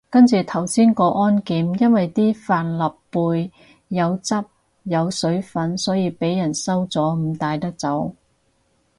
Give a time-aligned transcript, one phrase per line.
[0.09, 3.51] 跟住頭先過安檢，因為啲帆立貝
[3.89, 4.33] 有汁
[4.81, 8.11] 有水份，所以被人收咗唔帶得走